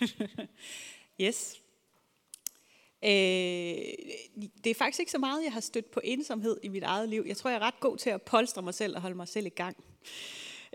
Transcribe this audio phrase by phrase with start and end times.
[1.20, 1.60] yes.
[3.04, 3.10] Øh,
[4.64, 7.24] det er faktisk ikke så meget, jeg har stødt på ensomhed i mit eget liv.
[7.26, 9.46] Jeg tror, jeg er ret god til at polstre mig selv og holde mig selv
[9.46, 9.76] i gang.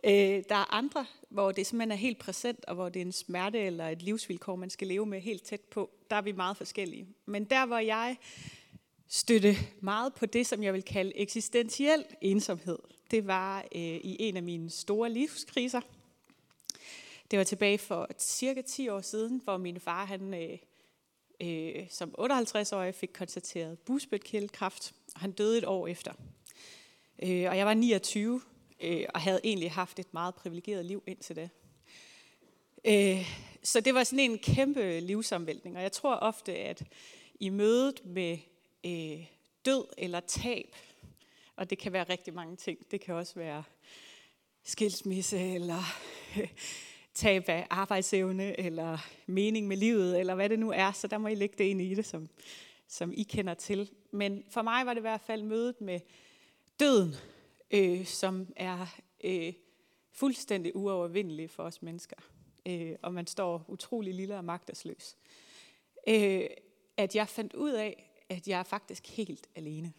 [0.03, 3.11] Øh, der er andre, hvor det simpelthen er helt præsent, og hvor det er en
[3.11, 5.89] smerte eller et livsvilkår, man skal leve med helt tæt på.
[6.09, 7.07] Der er vi meget forskellige.
[7.25, 8.17] Men der, hvor jeg
[9.07, 12.79] støtte meget på det, som jeg vil kalde eksistentiel ensomhed,
[13.11, 15.81] det var øh, i en af mine store livskriser.
[17.33, 20.57] Det var tilbage for cirka 10 år siden, hvor min far han, øh,
[21.41, 26.13] øh, som 58-årig fik konstateret busbødkældekræft, og han døde et år efter.
[27.23, 28.41] Øh, og jeg var 29,
[28.81, 31.49] øh, og havde egentlig haft et meget privilegeret liv indtil da.
[32.85, 33.31] Øh,
[33.63, 36.83] så det var sådan en kæmpe livsomvæltning, og jeg tror ofte, at
[37.39, 38.37] i mødet med
[38.85, 39.25] øh,
[39.65, 40.75] død eller tab,
[41.55, 42.91] og det kan være rigtig mange ting.
[42.91, 43.63] Det kan også være
[44.63, 45.83] skilsmisse, eller
[47.13, 50.91] tab af arbejdsevne, eller mening med livet, eller hvad det nu er.
[50.91, 52.29] Så der må I lægge det ind i det, som,
[52.87, 53.89] som I kender til.
[54.11, 55.99] Men for mig var det i hvert fald mødet med
[56.79, 57.15] døden,
[57.71, 59.53] øh, som er øh,
[60.11, 62.15] fuldstændig uovervindelig for os mennesker.
[62.65, 65.17] Øh, og man står utrolig lille og magtesløs.
[66.07, 66.43] Øh,
[66.97, 69.93] at jeg fandt ud af, at jeg er faktisk helt alene.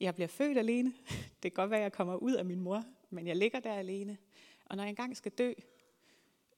[0.00, 0.92] Jeg bliver født alene.
[1.42, 3.72] Det kan godt være, at jeg kommer ud af min mor, men jeg ligger der
[3.72, 4.18] alene.
[4.68, 5.52] Og når jeg engang skal dø,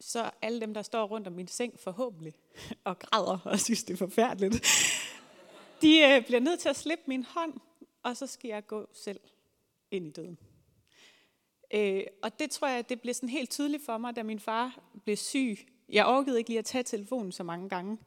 [0.01, 2.35] så alle dem, der står rundt om min seng forhåbentlig
[2.85, 4.67] og græder og synes, det er forfærdeligt,
[5.83, 7.53] de øh, bliver nødt til at slippe min hånd,
[8.03, 9.21] og så skal jeg gå selv
[9.91, 10.39] ind i døden.
[11.75, 14.79] Øh, og det tror jeg, det blev sådan helt tydeligt for mig, da min far
[15.05, 15.59] blev syg.
[15.89, 17.99] Jeg orkede ikke lige at tage telefonen så mange gange,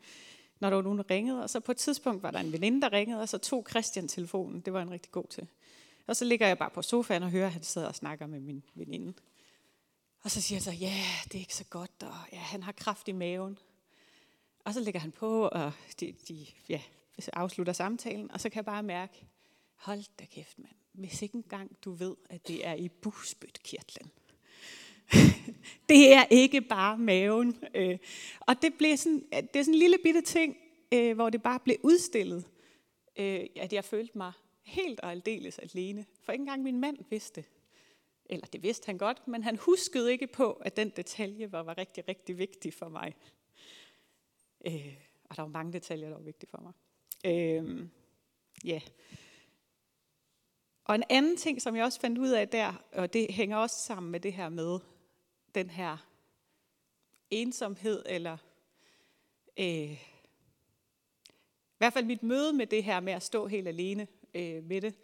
[0.60, 1.44] når der var nogen, der ringede.
[1.44, 4.08] Og så på et tidspunkt var der en veninde, der ringede, og så tog Christian
[4.08, 4.62] telefonen.
[4.62, 5.48] Det var en rigtig god til.
[6.08, 8.40] Og så ligger jeg bare på sofaen og hører, at han sidder og snakker med
[8.40, 9.14] min veninde.
[10.24, 12.72] Og så siger han så, ja, det er ikke så godt, og ja, han har
[12.72, 13.58] kraft i maven.
[14.66, 16.82] Og så lægger han på, og de, de ja,
[17.34, 19.26] afslutter samtalen, og så kan jeg bare mærke,
[19.76, 24.12] hold da kæft mand, hvis ikke engang du ved, at det er i busbødkirtlen.
[25.90, 27.64] det er ikke bare maven.
[27.76, 27.98] Øh,
[28.40, 30.58] og det, blev sådan, det er sådan en lille bitte ting,
[30.92, 32.46] øh, hvor det bare blev udstillet,
[33.16, 34.32] øh, at jeg følte mig
[34.62, 36.06] helt og aldeles alene.
[36.22, 37.44] For ikke engang min mand vidste
[38.26, 41.78] eller det vidste han godt, men han huskede ikke på, at den detalje var, var
[41.78, 43.16] rigtig, rigtig vigtig for mig.
[44.68, 46.74] Øh, og der var mange detaljer, der var vigtige for mig.
[47.26, 47.88] Øh,
[48.66, 48.72] ja.
[48.72, 48.82] Yeah.
[50.86, 53.76] Og en anden ting, som jeg også fandt ud af der, og det hænger også
[53.76, 54.80] sammen med det her med
[55.56, 55.98] den her
[57.30, 58.38] ensomhed, eller
[59.60, 59.92] øh,
[61.74, 64.82] i hvert fald mit møde med det her med at stå helt alene øh, med
[64.82, 64.96] det,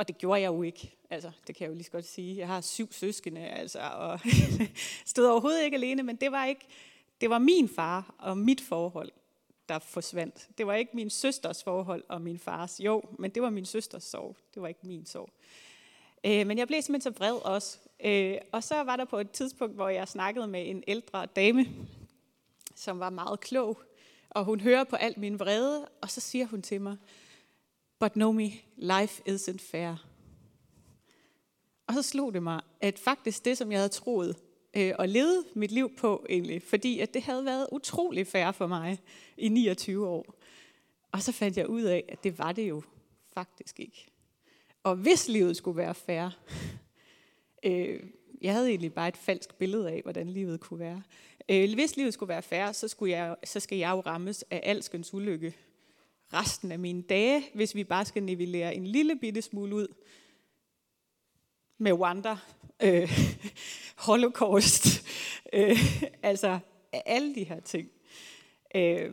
[0.00, 0.96] og det gjorde jeg jo ikke.
[1.10, 2.36] Altså, det kan jeg jo lige så godt sige.
[2.36, 4.20] Jeg har syv søskende, altså, og
[5.06, 6.66] stod overhovedet ikke alene, men det var ikke,
[7.20, 9.10] det var min far og mit forhold,
[9.68, 10.48] der forsvandt.
[10.58, 12.80] Det var ikke min søsters forhold og min fars.
[12.80, 14.36] Jo, men det var min søsters sorg.
[14.54, 15.30] Det var ikke min sorg.
[16.24, 17.78] Øh, men jeg blev simpelthen så vred også.
[18.04, 21.66] Øh, og så var der på et tidspunkt, hvor jeg snakkede med en ældre dame,
[22.74, 23.82] som var meget klog,
[24.30, 26.96] og hun hører på alt min vrede, og så siger hun til mig,
[28.00, 30.06] But know me, life isn't fair.
[31.86, 34.36] Og så slog det mig, at faktisk det, som jeg havde troet
[34.76, 38.66] øh, og levet mit liv på egentlig, fordi at det havde været utrolig fair for
[38.66, 38.98] mig
[39.36, 40.34] i 29 år.
[41.12, 42.82] Og så fandt jeg ud af, at det var det jo
[43.34, 44.06] faktisk ikke.
[44.82, 46.28] Og hvis livet skulle være fair,
[47.66, 48.02] øh,
[48.40, 51.02] jeg havde egentlig bare et falsk billede af, hvordan livet kunne være.
[51.48, 54.60] Øh, hvis livet skulle være fair, så, skulle jeg, så skal jeg jo rammes af
[54.62, 55.54] alskens ulykke
[56.34, 59.88] resten af mine dage, hvis vi bare skal nivellere en lille bitte smule ud
[61.78, 62.36] med Wanda,
[62.82, 63.10] øh,
[64.06, 65.06] Holocaust,
[65.52, 65.78] øh,
[66.22, 66.58] altså
[66.92, 67.90] alle de her ting.
[68.74, 69.12] Øh,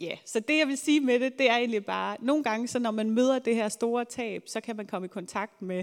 [0.00, 0.18] Ja, yeah.
[0.24, 2.90] så det jeg vil sige med det, det er egentlig bare, nogle gange, så når
[2.90, 5.78] man møder det her store tab, så kan man komme i kontakt med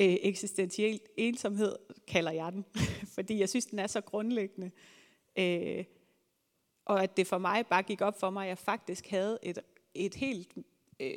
[0.00, 1.76] øh, eksistentiel ensomhed,
[2.08, 2.64] kalder jeg den,
[3.14, 4.70] fordi jeg synes, den er så grundlæggende.
[5.38, 5.84] Øh,
[6.84, 9.58] og at det for mig bare gik op for mig, at jeg faktisk havde et,
[9.94, 10.58] et helt,
[11.00, 11.16] øh,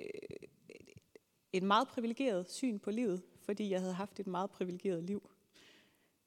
[1.54, 5.30] et meget privilegeret syn på livet, fordi jeg havde haft et meget privilegeret liv.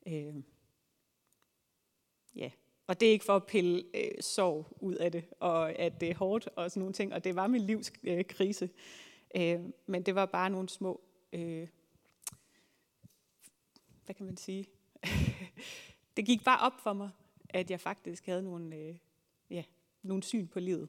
[0.07, 0.35] Øh,
[2.37, 2.51] ja,
[2.87, 6.11] og det er ikke for at pille øh, sorg ud af det, og at det
[6.11, 8.71] er hårdt og sådan nogle ting, og det var min livs øh, krise.
[9.37, 11.01] Øh, men det var bare nogle små,
[11.33, 11.69] øh,
[14.05, 14.67] hvad kan man sige,
[16.17, 17.11] det gik bare op for mig,
[17.49, 18.97] at jeg faktisk havde nogle, øh,
[19.51, 19.65] ja,
[20.03, 20.89] nogle syn på livet.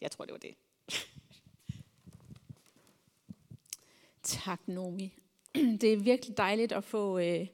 [0.00, 0.54] Jeg tror, det var det.
[4.22, 5.14] Tak, Nomi.
[5.54, 7.46] Det er virkelig dejligt at få, øh,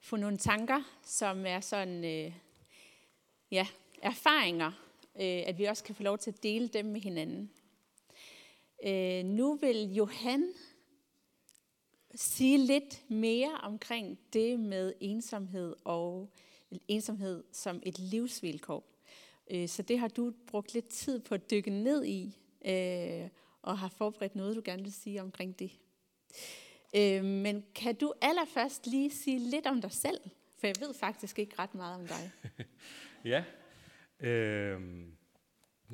[0.00, 2.32] få nogle tanker, som er sådan, øh,
[3.50, 3.66] ja,
[4.02, 4.72] erfaringer,
[5.14, 7.50] øh, at vi også kan få lov til at dele dem med hinanden.
[8.84, 10.52] Øh, nu vil Johan
[12.14, 16.32] sige lidt mere omkring det med ensomhed og
[16.88, 18.97] ensomhed som et livsvilkår.
[19.50, 23.28] Øh, så det har du brugt lidt tid på at dykke ned i, øh,
[23.62, 25.70] og har forberedt noget, du gerne vil sige omkring det.
[26.96, 30.20] Øh, men kan du allerførst lige sige lidt om dig selv?
[30.58, 32.30] For jeg ved faktisk ikke ret meget om dig.
[33.32, 33.44] ja.
[34.20, 34.80] Øh,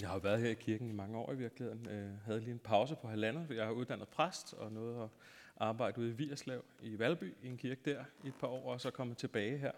[0.01, 1.87] jeg har været her i kirken i mange år i virkeligheden.
[1.87, 5.09] Jeg havde lige en pause på halvandet, for jeg har uddannet præst og noget at
[5.57, 8.81] arbejde ude i Vierslev i Valby i en kirke der i et par år, og
[8.81, 9.73] så kommet tilbage her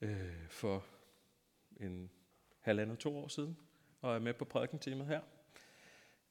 [0.00, 0.84] øh, for
[1.80, 2.10] en
[2.64, 3.56] halvandet to år siden,
[4.00, 5.20] og er med på prædikentemaet her.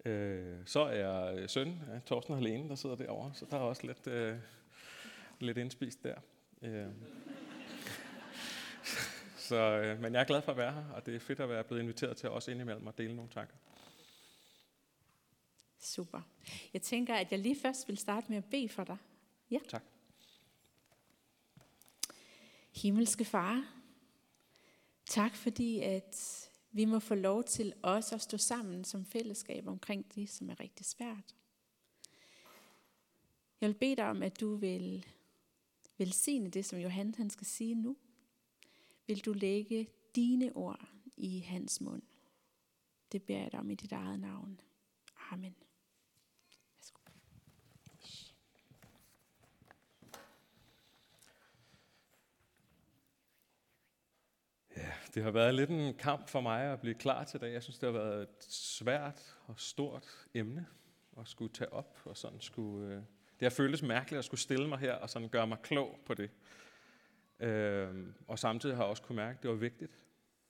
[0.06, 3.62] Øh, så er jeg søn af Torsten og Helene, der sidder derovre, så der er
[3.62, 4.38] også lidt, øh,
[5.40, 6.16] lidt indspist der.
[6.62, 6.88] Øh.
[9.38, 11.50] Så, øh, men jeg er glad for at være her, og det er fedt at
[11.50, 13.56] være blevet inviteret til også indimellem at dele nogle tanker.
[15.80, 16.22] Super.
[16.74, 18.98] Jeg tænker, at jeg lige først vil starte med at bede for dig.
[19.52, 19.60] Ja.
[19.70, 19.84] Tak.
[22.72, 23.74] Himmelske Far,
[25.14, 30.16] tak fordi, at vi må få lov til også at stå sammen som fællesskab omkring
[30.16, 31.36] det, som er rigtig svært.
[33.62, 35.06] Jeg vil bede dig om, at du vil
[35.98, 37.98] velsigne det, som Johan han skal sige nu.
[39.08, 40.88] Vil du lægge dine ord
[41.18, 42.02] i hans mund.
[43.12, 44.60] Det beder jeg dig om i dit eget navn.
[45.32, 45.56] Amen.
[55.14, 57.54] Det har været lidt en kamp for mig at blive klar til det.
[57.54, 60.66] Jeg synes, det har været et svært og stort emne
[61.20, 62.00] at skulle tage op.
[62.06, 63.02] Og sådan skulle, øh,
[63.40, 66.14] det har føltes mærkeligt at skulle stille mig her og sådan gøre mig klog på
[66.14, 66.30] det.
[67.40, 69.92] Øh, og samtidig har jeg også kunne mærke, at det var vigtigt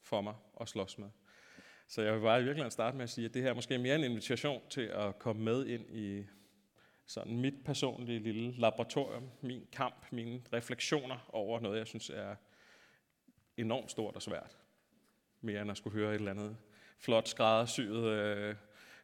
[0.01, 1.09] for mig at slås med.
[1.87, 3.77] Så jeg vil bare i virkeligheden starte med at sige, at det her er måske
[3.77, 6.25] mere en invitation til at komme med ind i
[7.05, 12.35] sådan mit personlige lille laboratorium, min kamp, mine refleksioner over noget, jeg synes er
[13.57, 14.57] enormt stort og svært.
[15.41, 16.57] Mere end at skulle høre et eller andet
[16.97, 18.55] flot skræddersyet øh,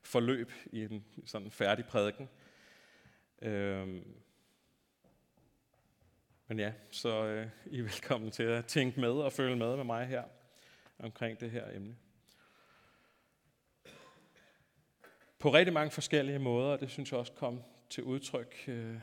[0.03, 2.29] forløb i en sådan færdig prædiken.
[3.41, 4.15] Øhm.
[6.47, 9.83] Men ja, så øh, I er velkommen til at tænke med og følge med med
[9.83, 10.23] mig her
[10.99, 11.95] omkring det her emne.
[15.39, 18.95] På rigtig mange forskellige måder, det synes jeg også kom til udtryk øh,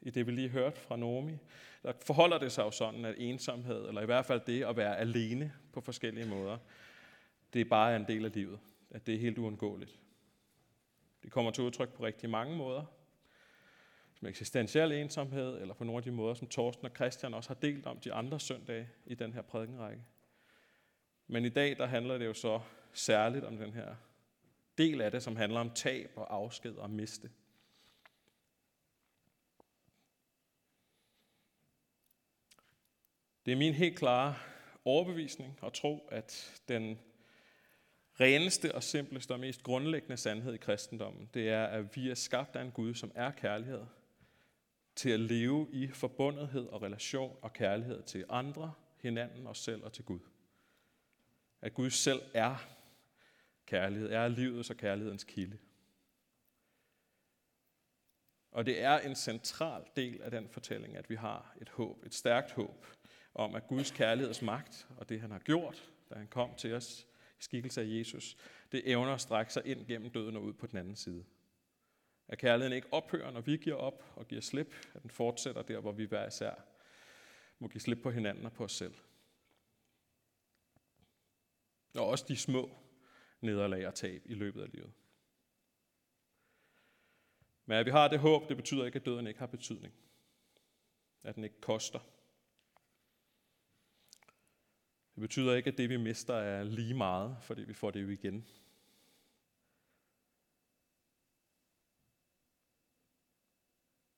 [0.00, 1.38] i det, vi lige hørte fra Nomi,
[1.86, 4.98] der forholder det sig jo sådan, at ensomhed, eller i hvert fald det at være
[4.98, 6.58] alene på forskellige måder,
[7.52, 8.58] det er bare en del af livet.
[8.90, 9.98] At det er helt uundgåeligt.
[11.22, 12.84] Det kommer til udtryk på rigtig mange måder.
[14.14, 17.54] Som eksistentiel ensomhed, eller på nogle af de måder, som Torsten og Christian også har
[17.54, 20.02] delt om de andre søndage i den her prædikenrække.
[21.26, 22.60] Men i dag, der handler det jo så
[22.92, 23.94] særligt om den her
[24.78, 27.30] del af det, som handler om tab og afsked og miste.
[33.46, 34.34] Det er min helt klare
[34.84, 36.98] overbevisning og tro, at den
[38.20, 42.56] reneste og simpleste og mest grundlæggende sandhed i kristendommen, det er, at vi er skabt
[42.56, 43.84] af en Gud, som er kærlighed,
[44.96, 48.72] til at leve i forbundethed og relation og kærlighed til andre,
[49.02, 50.20] hinanden, os selv og til Gud.
[51.62, 52.68] At Gud selv er
[53.66, 55.58] kærlighed, er livets og kærlighedens kilde.
[58.50, 62.14] Og det er en central del af den fortælling, at vi har et håb, et
[62.14, 62.86] stærkt håb,
[63.36, 67.06] om, at Guds kærligheds magt og det, han har gjort, da han kom til os
[67.38, 68.36] i skikkelse af Jesus,
[68.72, 71.24] det evner at strække sig ind gennem døden og ud på den anden side.
[72.28, 75.80] At kærligheden ikke ophører, når vi giver op og giver slip, at den fortsætter der,
[75.80, 76.54] hvor vi hver især
[77.58, 78.94] må give slip på hinanden og på os selv.
[81.94, 82.70] Og også de små
[83.40, 84.92] nederlag og tab i løbet af livet.
[87.66, 89.94] Men at vi har det håb, det betyder ikke, at døden ikke har betydning.
[91.22, 92.00] At den ikke koster.
[95.16, 98.08] Det betyder ikke, at det vi mister er lige meget, fordi vi får det jo
[98.08, 98.46] igen.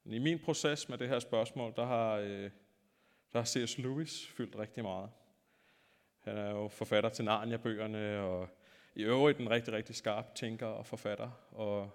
[0.05, 2.51] Men I min proces med det her spørgsmål, der har, øh,
[3.33, 3.79] der har C.S.
[3.79, 5.11] Lewis fyldt rigtig meget.
[6.19, 8.49] Han er jo forfatter til Narnia-bøgerne, og
[8.95, 11.91] i øvrigt en rigtig, rigtig skarp tænker og forfatter, og,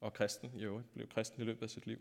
[0.00, 1.98] og kristen i øvrigt, blev kristen i løbet af sit liv.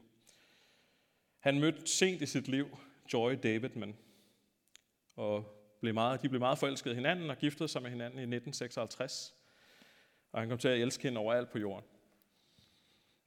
[1.40, 2.78] Han mødte sent i sit liv
[3.14, 3.98] Joy Davidman,
[5.16, 9.36] og blev meget, de blev meget forelskede hinanden og giftede sig med hinanden i 1956.
[10.32, 11.90] Og han kom til at elske hende overalt på jorden.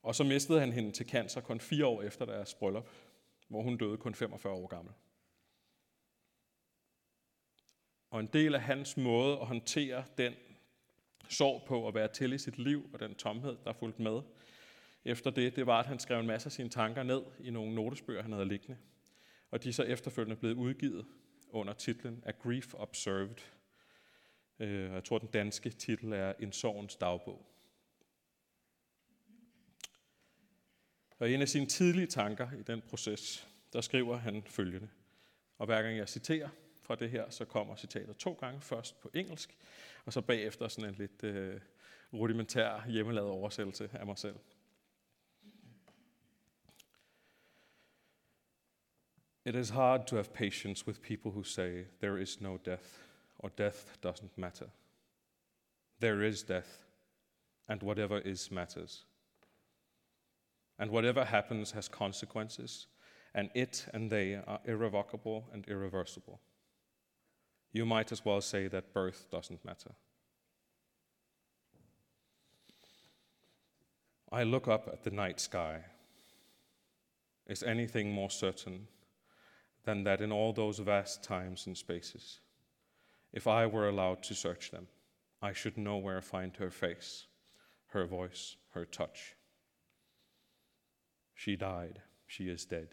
[0.03, 2.89] Og så mistede han hende til cancer kun fire år efter deres bryllup,
[3.49, 4.95] hvor hun døde kun 45 år gammel.
[8.11, 10.35] Og en del af hans måde at håndtere den
[11.29, 14.23] sorg på at være til i sit liv, og den tomhed, der fulgte med
[15.05, 17.75] efter det, det var, at han skrev en masse af sine tanker ned i nogle
[17.75, 18.79] notesbøger, han havde liggende.
[19.51, 21.07] Og de er så efterfølgende blevet udgivet
[21.53, 23.37] under titlen A Grief Observed.
[24.59, 27.47] Øh, jeg tror, den danske titel er En sorgens dagbog.
[31.19, 34.89] Og en af sine tidlige tanker i den proces, der skriver han følgende.
[35.59, 36.49] Og hver gang jeg citerer
[36.83, 38.61] fra det her, så kommer citatet to gange.
[38.61, 39.57] Først på engelsk,
[40.05, 41.61] og så bagefter sådan en lidt øh,
[42.13, 44.37] rudimentær hjemmelavet oversættelse af mig selv.
[49.45, 53.01] It is hard to have patience with people who say there is no death
[53.41, 54.69] or death doesn't matter.
[55.99, 56.85] There is death,
[57.69, 59.05] and whatever is matters.
[60.79, 62.87] And whatever happens has consequences,
[63.35, 66.41] and it and they are irrevocable and irreversible.
[67.73, 69.93] You might as well say that birth doesn't matter.
[74.31, 75.81] I look up at the night sky.
[77.47, 78.87] Is anything more certain
[79.85, 82.41] than that in all those vast times and spaces,
[83.33, 84.87] if I were allowed to search them,
[85.41, 87.27] I should nowhere find her face,
[87.87, 89.35] her voice, her touch.
[91.35, 92.01] She died.
[92.29, 92.89] She is dead.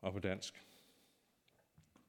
[0.00, 0.66] Og på dansk.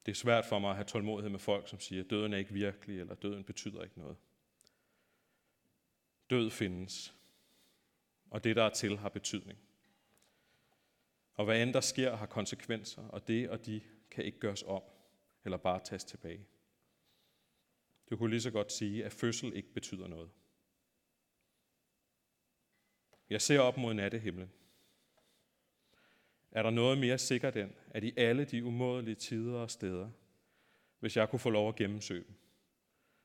[0.06, 2.38] Det er svært for mig at have tålmodighed med folk, som siger, at døden er
[2.38, 4.16] ikke virkelig, eller døden betyder ikke noget.
[6.30, 7.14] Død findes,
[8.30, 9.58] og det, der er til, har betydning.
[11.36, 14.82] Og hvad end der sker, har konsekvenser, og det og de kan ikke gøres om,
[15.44, 16.46] eller bare tages tilbage.
[18.10, 20.30] Du kunne lige så godt sige, at fødsel ikke betyder noget.
[23.30, 24.52] Jeg ser op mod nattehimlen.
[26.50, 30.10] Er der noget mere sikkert end, at i alle de umådelige tider og steder,
[30.98, 32.34] hvis jeg kunne få lov at gennemsøge dem,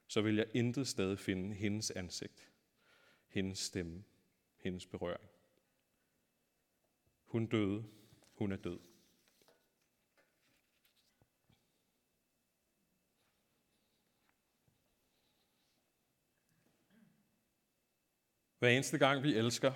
[0.07, 2.51] så vil jeg intet sted finde hendes ansigt,
[3.27, 4.03] hendes stemme,
[4.57, 5.29] hendes berøring.
[7.25, 7.83] Hun døde,
[8.41, 8.79] hun er død.
[18.59, 19.73] Hver eneste gang vi elsker,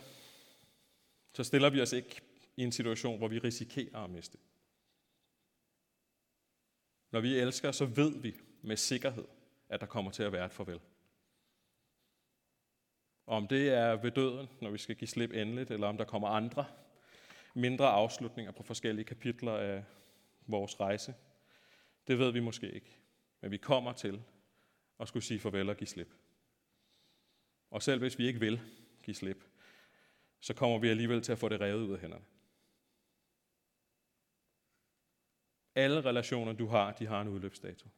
[1.33, 2.21] så stiller vi os ikke
[2.57, 4.37] i en situation, hvor vi risikerer at miste.
[7.11, 9.27] Når vi elsker, så ved vi med sikkerhed,
[9.69, 10.79] at der kommer til at være et farvel.
[13.25, 16.05] Og om det er ved døden, når vi skal give slip endeligt, eller om der
[16.05, 16.65] kommer andre
[17.55, 19.83] mindre afslutninger på forskellige kapitler af
[20.47, 21.15] vores rejse,
[22.07, 22.99] det ved vi måske ikke.
[23.41, 24.23] Men vi kommer til
[24.99, 26.13] at skulle sige farvel og give slip.
[27.71, 28.61] Og selv hvis vi ikke vil
[29.03, 29.43] give slip,
[30.39, 32.25] så kommer vi alligevel til at få det revet ud af hænderne.
[35.75, 37.89] Alle relationer, du har, de har en udløbsdato.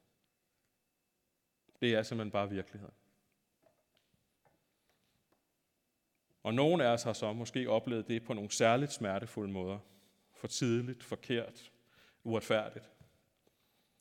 [1.82, 2.94] Det er simpelthen bare virkeligheden.
[6.48, 9.80] Og nogen af os har så måske oplevet det på nogle særligt smertefulde måder.
[10.34, 11.72] For tidligt, forkert,
[12.24, 12.92] uretfærdigt.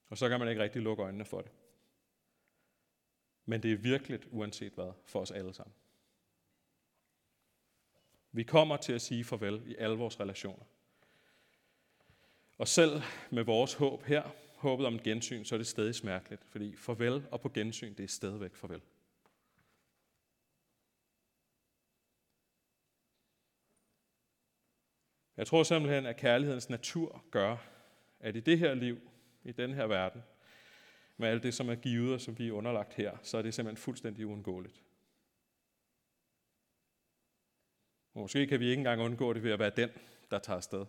[0.09, 1.53] Og så kan man ikke rigtig lukke øjnene for det.
[3.47, 5.75] Men det er virkelig, uanset hvad, for os alle sammen.
[8.33, 10.65] Vi kommer til at sige farvel i alle vores relationer.
[12.59, 16.45] Og selv med vores håb her, håbet om et gensyn, så er det stadig smerteligt,
[16.45, 18.83] fordi farvel og på gensyn, det er stadigvæk farvel.
[25.37, 27.57] Jeg tror simpelthen, at kærlighedens natur gør,
[28.21, 29.11] at i det her liv,
[29.45, 30.23] i den her verden,
[31.17, 33.55] med alt det, som er givet og som vi er underlagt her, så er det
[33.55, 34.83] simpelthen fuldstændig uundgåeligt.
[38.15, 39.91] Og måske kan vi ikke engang undgå det ved at være den,
[40.31, 40.87] der tager afsted.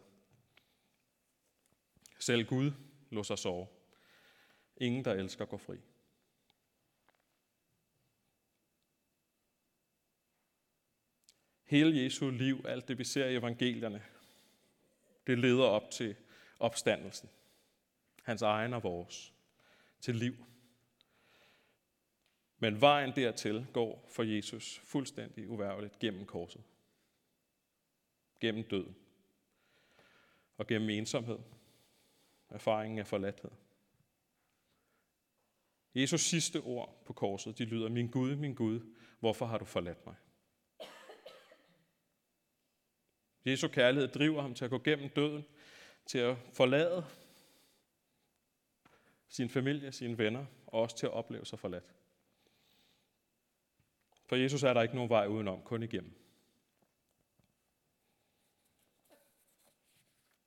[2.19, 2.71] Selv Gud
[3.09, 3.67] lå sig sove.
[4.77, 5.77] Ingen, der elsker, går fri.
[11.63, 14.03] Hele Jesu liv, alt det vi ser i evangelierne,
[15.27, 16.15] det leder op til
[16.59, 17.29] opstandelsen.
[18.23, 19.33] Hans egen og vores.
[20.01, 20.35] Til liv.
[22.59, 26.63] Men vejen dertil går for Jesus fuldstændig uværligt gennem korset.
[28.39, 28.95] Gennem døden.
[30.57, 31.39] Og gennem ensomhed.
[32.49, 33.51] Erfaringen af forladthed.
[35.95, 40.05] Jesus sidste ord på korset, de lyder, min Gud, min Gud, hvorfor har du forladt
[40.05, 40.15] mig?
[43.45, 45.45] Jesu kærlighed driver ham til at gå gennem døden,
[46.05, 47.05] til at forlade
[49.27, 51.93] sin familie, sine venner, og også til at opleve sig forladt.
[54.25, 56.13] For Jesus er der ikke nogen vej udenom, kun igennem.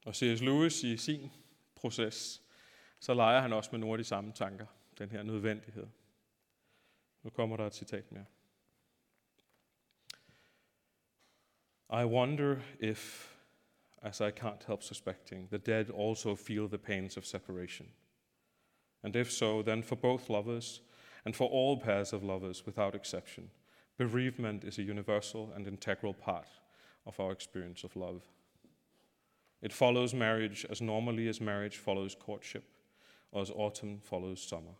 [0.04, 0.40] Og C.S.
[0.40, 1.30] Lewis i sin
[1.75, 2.42] proces,
[3.00, 4.66] så leger han også med nogle af de samme tanker,
[4.99, 5.87] den her nødvendighed.
[7.23, 8.25] Nu kommer der et citat mere.
[11.92, 13.35] I wonder if,
[14.00, 17.88] as I can't help suspecting, the dead also feel the pains of separation.
[19.02, 20.82] And if so, then for both lovers
[21.25, 23.50] and for all pairs of lovers without exception,
[23.99, 26.47] bereavement is a universal and integral part
[27.06, 28.23] of our experience of love.
[29.61, 32.64] It follows marriage as normally as marriage follows courtship,
[33.32, 34.76] or as autumn follows summer.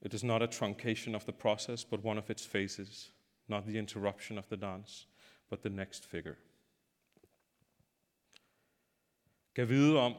[0.00, 3.10] It is not a truncation of the process, but one of its phases,
[3.52, 5.08] not the interruption of the dance,
[5.48, 6.36] but the next figure.
[9.54, 10.14] Gav vide om,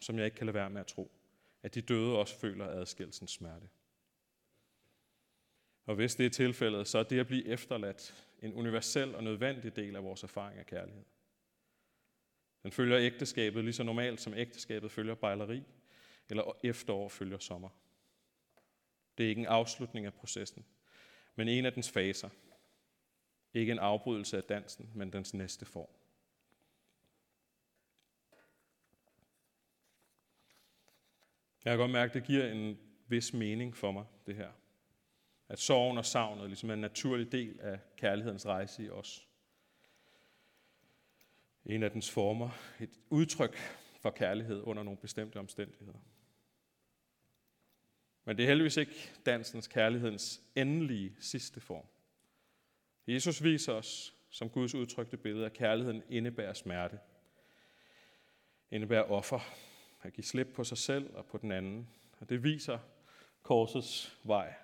[0.00, 1.10] som jeg ikke kan lade være med at tro,
[1.62, 3.68] at de døde også føler adskillelsens smerte.
[5.86, 9.76] Og hvis det er tilfældet, så er det at blive efterladt en universel og nødvendig
[9.76, 11.04] del af vores erfaring af kærlighed.
[12.62, 15.62] Den følger ægteskabet lige så normalt, som ægteskabet følger bejleri,
[16.30, 17.68] eller efterår følger sommer.
[19.18, 20.64] Det er ikke en afslutning af processen,
[21.34, 22.28] men en af dens faser.
[23.54, 25.88] Ikke en afbrydelse af dansen, men dens næste form.
[31.64, 32.78] Jeg kan godt mærke, at det giver en
[33.08, 34.52] vis mening for mig, det her.
[35.48, 39.28] At sorgen og savnet ligesom er en naturlig del af kærlighedens rejse i os.
[41.64, 42.50] En af dens former.
[42.80, 43.56] Et udtryk
[44.00, 45.98] for kærlighed under nogle bestemte omstændigheder.
[48.24, 51.86] Men det er heldigvis ikke dansens kærlighedens endelige sidste form.
[53.08, 56.98] Jesus viser os, som Guds udtrykte billede, at kærligheden indebærer smerte.
[58.70, 59.40] Indebærer offer.
[60.02, 61.88] At give slip på sig selv og på den anden.
[62.20, 62.78] Og det viser
[63.42, 64.54] korsets vej.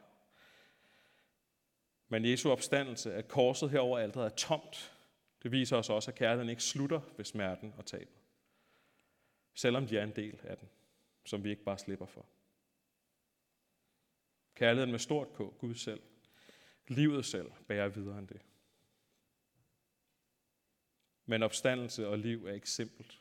[2.08, 4.96] Men Jesu opstandelse, at korset herover aldrig er tomt,
[5.42, 8.18] det viser os også, at kærligheden ikke slutter ved smerten og tabet.
[9.54, 10.68] Selvom de er en del af den,
[11.24, 12.26] som vi ikke bare slipper for.
[14.54, 16.00] Kærligheden med stort K, Gud selv.
[16.88, 18.40] Livet selv bærer videre end det.
[21.26, 23.20] Men opstandelse og liv er ikke simpelt.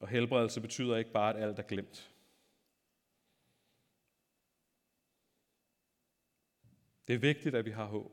[0.00, 2.14] Og helbredelse betyder ikke bare, at alt er glemt.
[7.08, 8.12] Det er vigtigt, at vi har håb.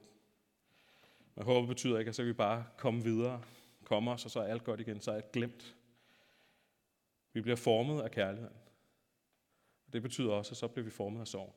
[1.35, 3.43] Men håb betyder ikke, at så kan vi bare komme videre,
[3.83, 5.75] komme os, og så er alt godt igen, så er alt glemt.
[7.33, 8.57] Vi bliver formet af kærligheden.
[9.87, 11.55] Og det betyder også, at så bliver vi formet af sorg.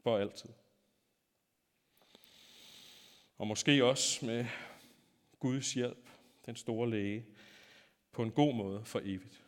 [0.00, 0.50] For altid.
[3.40, 4.46] Og måske også med
[5.38, 6.08] Guds hjælp,
[6.46, 7.26] den store læge,
[8.12, 9.44] på en god måde for evigt.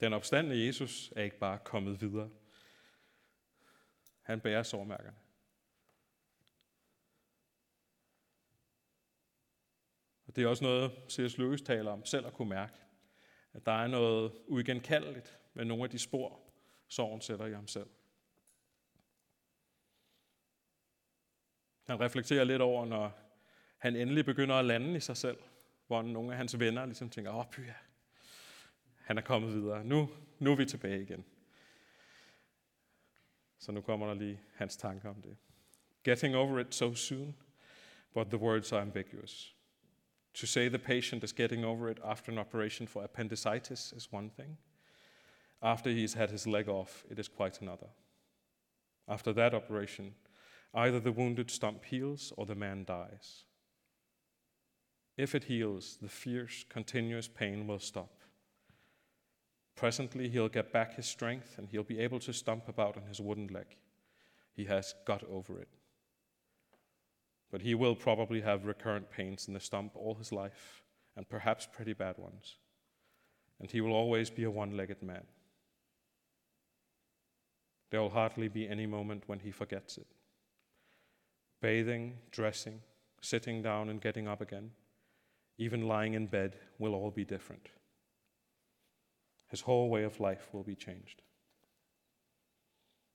[0.00, 2.30] Den opstandende Jesus er ikke bare kommet videre.
[4.22, 5.16] Han bærer sårmærkerne.
[10.26, 11.38] Og det er også noget, C.S.
[11.38, 12.74] Lewis taler om selv at kunne mærke.
[13.52, 16.40] At der er noget uigenkaldeligt med nogle af de spor,
[16.88, 17.88] sorgen sætter i ham selv.
[21.84, 23.12] Han reflekterer lidt over, når
[23.78, 25.38] han endelig begynder at lande i sig selv,
[25.86, 27.64] hvor nogle af hans venner ligesom tænker, åh, oh,
[28.96, 29.84] han er kommet videre.
[29.84, 31.24] Nu, nu er vi tilbage igen.
[33.58, 35.36] Så nu kommer der lige hans tanker om det.
[36.04, 37.36] Getting over it so soon,
[38.14, 39.56] but the words are ambiguous.
[40.34, 44.30] To say the patient is getting over it after an operation for appendicitis is one
[44.30, 44.58] thing.
[45.62, 47.88] After he's had his leg off, it is quite another.
[49.08, 50.14] After that operation,
[50.74, 53.44] either the wounded stump heals or the man dies.
[55.16, 58.10] If it heals, the fierce, continuous pain will stop.
[59.76, 63.20] Presently, he'll get back his strength and he'll be able to stump about on his
[63.20, 63.76] wooden leg.
[64.52, 65.68] He has got over it.
[67.50, 70.82] But he will probably have recurrent pains in the stump all his life,
[71.16, 72.56] and perhaps pretty bad ones.
[73.60, 75.24] And he will always be a one legged man.
[77.90, 80.08] There will hardly be any moment when he forgets it.
[81.64, 82.82] Bathing, dressing,
[83.22, 84.72] sitting down, and getting up again,
[85.56, 87.70] even lying in bed, will all be different.
[89.48, 91.22] His whole way of life will be changed.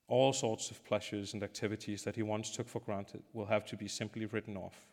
[0.08, 3.76] All sorts of pleasures and activities that he once took for granted will have to
[3.76, 4.88] be simply written off,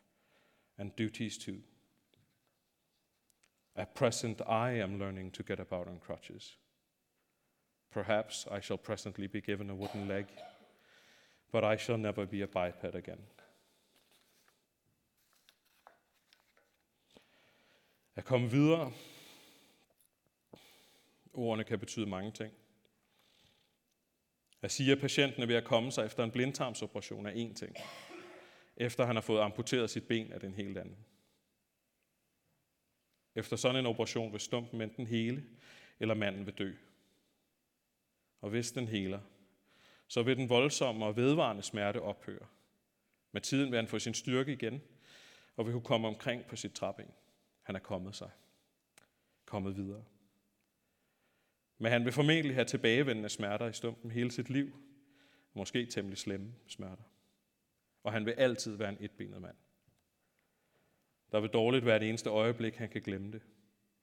[0.77, 1.57] and duties too.
[3.75, 6.57] At present, I am learning to get about on crutches.
[7.89, 10.27] Perhaps I shall presently be given a wooden leg,
[11.51, 13.17] but I shall never be a biped again.
[18.17, 18.93] At komme videre
[21.33, 22.53] Ordene kan betyde mange ting.
[24.61, 27.75] At sige, at patienten er ved at komme sig efter en blindtarmsoperation er en ting.
[28.77, 30.97] Efter han har fået amputeret sit ben er det en helt anden.
[33.35, 35.43] Efter sådan en operation vil stumpen enten hele,
[35.99, 36.73] eller manden vil dø.
[38.41, 39.19] Og hvis den heler,
[40.07, 42.47] så vil den voldsomme og vedvarende smerte ophøre.
[43.31, 44.81] Med tiden vil han få sin styrke igen,
[45.55, 47.13] og vil kunne komme omkring på sit trapping.
[47.67, 48.29] Han er kommet sig.
[49.45, 50.03] Kommet videre.
[51.77, 54.71] Men han vil formentlig have tilbagevendende smerter i stumpen hele sit liv.
[55.53, 57.03] Måske temmelig slemme smerter.
[58.03, 59.55] Og han vil altid være en etbenet mand.
[61.31, 63.41] Der vil dårligt være det eneste øjeblik, han kan glemme det.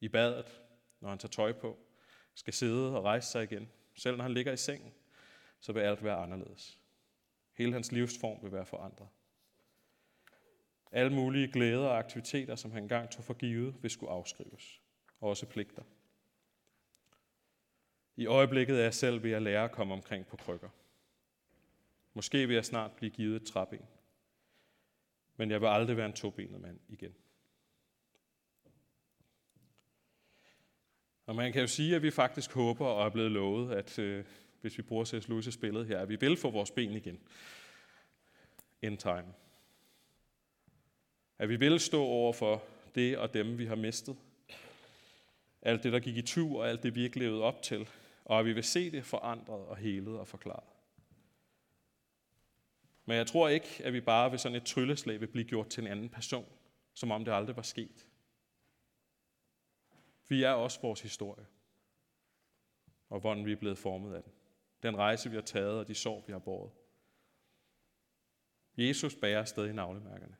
[0.00, 0.60] I badet,
[1.00, 1.78] når han tager tøj på,
[2.34, 3.68] skal sidde og rejse sig igen.
[3.94, 4.92] Selv når han ligger i sengen,
[5.60, 6.80] så vil alt være anderledes.
[7.52, 9.08] Hele hans livsform vil være forandret.
[10.94, 14.80] Alle mulige glæder og aktiviteter, som han engang tog for givet, vil skulle afskrives.
[15.20, 15.82] Også pligter.
[18.16, 20.68] I øjeblikket er jeg selv ved at lære at komme omkring på krykker.
[22.14, 23.86] Måske vil jeg snart blive givet et træben.
[25.36, 27.14] Men jeg vil aldrig være en tobenet mand igen.
[31.26, 34.24] Og man kan jo sige, at vi faktisk håber og er blevet lovet, at øh,
[34.60, 35.28] hvis vi bruger C.S.
[35.28, 37.20] Lewis' billede her, at vi vil få vores ben igen.
[38.82, 39.34] End time.
[41.38, 42.62] At vi vil stå over for
[42.94, 44.16] det og dem, vi har mistet.
[45.62, 47.88] Alt det, der gik i tur, og alt det, vi ikke levede op til.
[48.24, 50.68] Og at vi vil se det forandret og helet og forklaret.
[53.04, 55.80] Men jeg tror ikke, at vi bare ved sådan et trylleslag vil blive gjort til
[55.80, 56.46] en anden person,
[56.94, 58.06] som om det aldrig var sket.
[60.28, 61.46] Vi er også vores historie,
[63.08, 64.32] og hvordan vi er blevet formet af den.
[64.82, 66.72] Den rejse, vi har taget, og de sår, vi har båret.
[68.76, 70.36] Jesus bærer stadig navlemærkerne.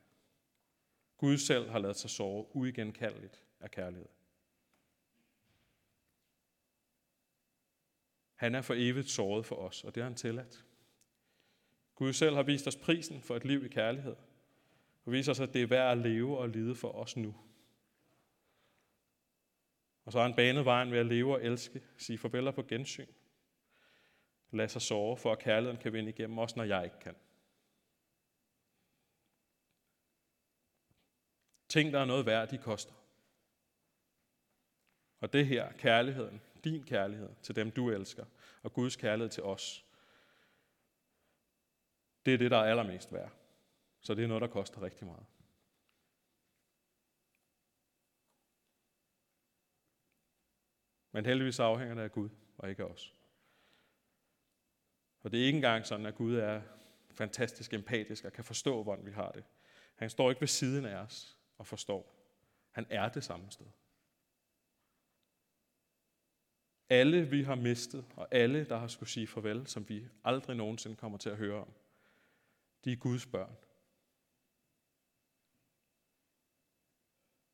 [1.17, 4.07] Gud selv har lavet sig sove uigenkaldeligt af kærlighed.
[8.35, 10.65] Han er for evigt såret for os, og det har han tilladt.
[11.95, 14.15] Gud selv har vist os prisen for et liv i kærlighed,
[15.05, 17.35] og viser os, at det er værd at leve og lide for os nu.
[20.05, 23.07] Og så har han banet vejen ved at leve og elske, sige farvel på gensyn.
[24.51, 27.15] Lad sig sove, for at kærligheden kan vinde igennem, også når jeg ikke kan.
[31.75, 32.93] Ting, der er noget værd, de koster.
[35.19, 38.25] Og det her, kærligheden, din kærlighed til dem, du elsker,
[38.63, 39.85] og Guds kærlighed til os,
[42.25, 43.31] det er det, der er allermest værd.
[44.01, 45.25] Så det er noget, der koster rigtig meget.
[51.11, 53.13] Men heldigvis afhænger det af Gud, og ikke af os.
[55.23, 56.61] Og det er ikke engang sådan, at Gud er
[57.11, 59.43] fantastisk empatisk og kan forstå, hvordan vi har det.
[59.95, 62.15] Han står ikke ved siden af os og forstår.
[62.71, 63.65] Han er det samme sted.
[66.89, 70.95] Alle vi har mistet, og alle, der har skulle sige farvel, som vi aldrig nogensinde
[70.95, 71.73] kommer til at høre om,
[72.85, 73.55] de er Guds børn.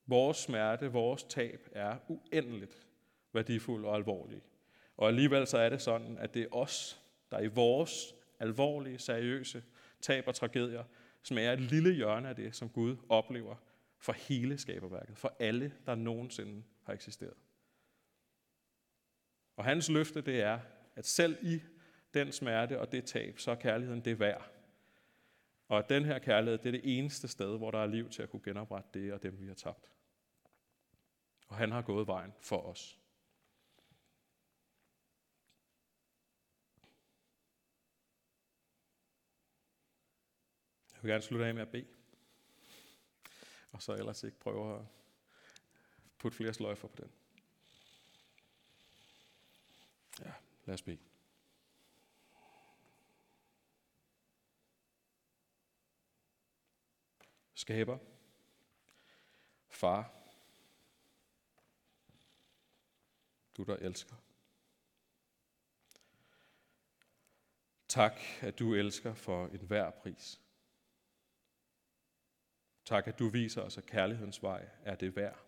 [0.05, 2.87] Vores smerte, vores tab er uendeligt
[3.33, 4.41] værdifuld og alvorlig.
[4.97, 9.63] Og alligevel så er det sådan, at det er os, der i vores alvorlige, seriøse
[10.01, 10.83] tab og tragedier,
[11.23, 13.55] som er et lille hjørne af det, som Gud oplever
[14.01, 17.37] for hele skaberværket, for alle, der nogensinde har eksisteret.
[19.55, 20.59] Og hans løfte, det er,
[20.95, 21.61] at selv i
[22.13, 24.51] den smerte og det tab, så er kærligheden det værd.
[25.67, 28.21] Og at den her kærlighed, det er det eneste sted, hvor der er liv til
[28.23, 29.91] at kunne genoprette det og dem, vi har tabt.
[31.47, 32.99] Og han har gået vejen for os.
[40.93, 42.00] Jeg vil gerne slutte af med at bede.
[43.71, 44.85] Og så ellers ikke prøve at
[46.17, 47.11] putte flere sløjfer på den.
[50.19, 50.33] Ja,
[50.65, 50.99] lad os bede.
[57.53, 57.97] Skaber,
[59.69, 60.13] far,
[63.57, 64.15] du der elsker.
[67.87, 70.41] Tak, at du elsker for enhver pris.
[72.91, 75.45] Tak, at du viser os, at kærlighedens vej er det værd.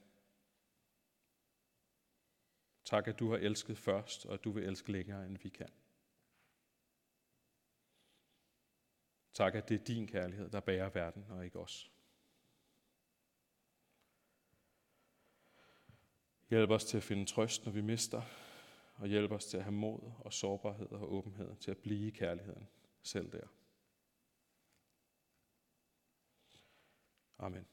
[2.85, 5.69] Tak, at du har elsket først, og at du vil elske længere, end vi kan.
[9.33, 11.91] Tak, at det er din kærlighed, der bærer verden, og ikke os.
[16.49, 18.21] Hjælp os til at finde trøst, når vi mister,
[18.95, 22.67] og hjælp os til at have mod og sårbarhed og åbenhed til at blive kærligheden
[23.01, 23.47] selv der.
[27.43, 27.72] Amen.